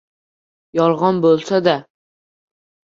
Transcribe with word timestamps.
Yolg‘on 0.79 1.21
bo‘lsada… 1.27 1.79